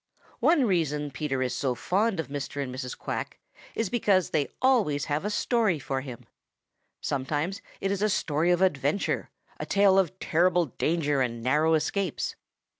One 0.39 0.65
reason 0.65 1.11
Peter 1.11 1.43
is 1.43 1.53
so 1.55 1.75
fond 1.75 2.19
of 2.19 2.27
Mr. 2.27 2.59
and 2.63 2.73
Mrs. 2.73 2.97
Quack 2.97 3.37
is 3.75 3.87
because 3.91 4.31
they 4.31 4.49
always 4.59 5.05
have 5.05 5.23
a 5.23 5.29
story 5.29 5.77
for 5.77 6.01
him. 6.01 6.25
Sometimes 7.01 7.61
it 7.79 7.91
is 7.91 8.01
a 8.01 8.09
story 8.09 8.49
of 8.49 8.63
adventure, 8.63 9.29
a 9.59 9.65
tale 9.67 9.99
of 9.99 10.17
terrible 10.17 10.65
danger 10.65 11.21
and 11.21 11.43
narrow 11.43 11.75
escapes. 11.75 12.35